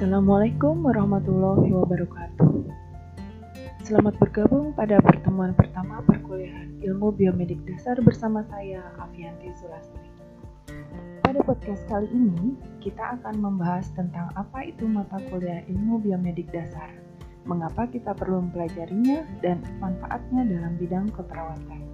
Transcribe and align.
Assalamualaikum 0.00 0.80
warahmatullahi 0.80 1.76
wabarakatuh. 1.76 2.72
Selamat 3.84 4.16
bergabung 4.16 4.72
pada 4.72 4.96
pertemuan 4.96 5.52
pertama 5.52 6.00
perkuliahan 6.08 6.72
Ilmu 6.80 7.12
Biomedik 7.12 7.60
Dasar 7.68 8.00
bersama 8.00 8.40
saya, 8.48 8.80
Avianti 8.96 9.52
Sulastri. 9.60 10.08
Pada 11.20 11.44
podcast 11.44 11.84
kali 11.84 12.08
ini, 12.16 12.56
kita 12.80 13.20
akan 13.20 13.44
membahas 13.44 13.92
tentang 13.92 14.32
apa 14.40 14.72
itu 14.72 14.88
mata 14.88 15.20
kuliah 15.28 15.60
Ilmu 15.68 16.00
Biomedik 16.00 16.48
Dasar, 16.48 16.96
mengapa 17.44 17.84
kita 17.84 18.16
perlu 18.16 18.40
mempelajarinya, 18.48 19.20
dan 19.44 19.60
manfaatnya 19.84 20.48
dalam 20.48 20.80
bidang 20.80 21.12
keperawatan. 21.12 21.89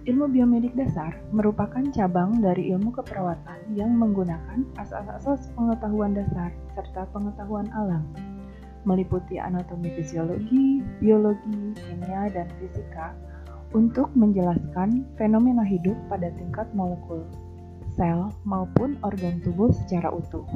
Ilmu 0.00 0.32
biomedik 0.32 0.72
dasar 0.80 1.12
merupakan 1.28 1.84
cabang 1.92 2.40
dari 2.40 2.72
ilmu 2.72 2.88
keperawatan 2.88 3.76
yang 3.76 3.92
menggunakan 4.00 4.64
asas-asas 4.80 5.52
pengetahuan 5.52 6.16
dasar 6.16 6.48
serta 6.72 7.04
pengetahuan 7.12 7.68
alam, 7.76 8.08
meliputi 8.88 9.36
anatomi 9.36 9.92
fisiologi, 9.92 10.80
biologi, 11.04 11.76
kimia, 11.76 12.32
dan 12.32 12.48
fisika 12.56 13.12
untuk 13.76 14.08
menjelaskan 14.16 15.04
fenomena 15.20 15.60
hidup 15.68 15.94
pada 16.08 16.32
tingkat 16.32 16.64
molekul, 16.72 17.20
sel, 17.92 18.32
maupun 18.48 18.96
organ 19.04 19.36
tubuh 19.44 19.68
secara 19.84 20.08
utuh. 20.08 20.48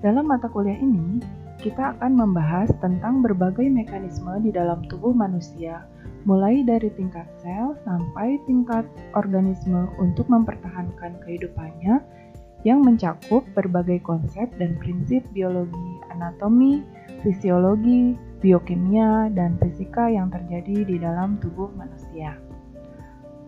Dalam 0.00 0.32
mata 0.32 0.48
kuliah 0.48 0.80
ini, 0.80 1.20
kita 1.60 1.96
akan 1.96 2.12
membahas 2.16 2.68
tentang 2.84 3.24
berbagai 3.24 3.66
mekanisme 3.66 4.36
di 4.44 4.52
dalam 4.52 4.84
tubuh 4.86 5.16
manusia 5.16 5.88
mulai 6.26 6.66
dari 6.66 6.90
tingkat 6.98 7.24
sel 7.38 7.78
sampai 7.86 8.36
tingkat 8.50 8.82
organisme 9.14 9.86
untuk 10.02 10.26
mempertahankan 10.26 11.22
kehidupannya 11.22 12.02
yang 12.66 12.82
mencakup 12.82 13.46
berbagai 13.54 14.02
konsep 14.02 14.50
dan 14.58 14.74
prinsip 14.82 15.22
biologi, 15.30 16.02
anatomi, 16.10 16.82
fisiologi, 17.22 18.18
biokimia, 18.42 19.30
dan 19.38 19.54
fisika 19.62 20.10
yang 20.10 20.26
terjadi 20.34 20.82
di 20.82 20.96
dalam 20.98 21.38
tubuh 21.38 21.70
manusia. 21.78 22.34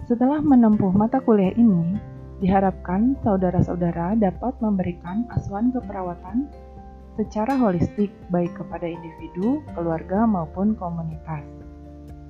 Setelah 0.07 0.39
menempuh 0.39 0.95
mata 0.95 1.19
kuliah 1.19 1.51
ini, 1.59 1.99
diharapkan 2.39 3.19
saudara-saudara 3.27 4.15
dapat 4.15 4.55
memberikan 4.63 5.27
asuhan 5.35 5.75
keperawatan 5.75 6.47
secara 7.19 7.59
holistik 7.59 8.15
baik 8.31 8.55
kepada 8.55 8.87
individu, 8.87 9.59
keluarga, 9.75 10.23
maupun 10.23 10.79
komunitas. 10.79 11.43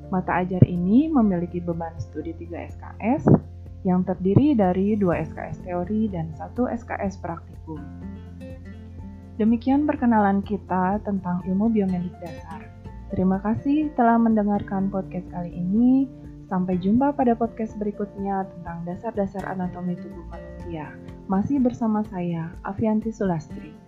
Mata 0.08 0.40
ajar 0.40 0.64
ini 0.64 1.12
memiliki 1.12 1.60
beban 1.60 1.92
studi 2.00 2.32
3 2.32 2.72
SKS 2.72 3.28
yang 3.84 4.00
terdiri 4.08 4.56
dari 4.56 4.96
2 4.96 5.28
SKS 5.28 5.60
teori 5.68 6.08
dan 6.08 6.32
1 6.40 6.56
SKS 6.56 7.20
praktikum. 7.20 7.76
Demikian 9.36 9.84
perkenalan 9.84 10.40
kita 10.40 11.04
tentang 11.04 11.44
ilmu 11.44 11.68
biomedik 11.68 12.16
dasar. 12.24 12.64
Terima 13.12 13.38
kasih 13.44 13.92
telah 13.92 14.16
mendengarkan 14.16 14.88
podcast 14.88 15.28
kali 15.28 15.52
ini. 15.52 16.08
Sampai 16.48 16.80
jumpa 16.80 17.12
pada 17.12 17.36
podcast 17.36 17.76
berikutnya 17.76 18.48
tentang 18.56 18.88
dasar-dasar 18.88 19.44
anatomi 19.52 20.00
tubuh 20.00 20.24
manusia. 20.32 20.88
Masih 21.28 21.60
bersama 21.60 22.00
saya, 22.08 22.48
Avianti 22.64 23.12
Sulastri. 23.12 23.87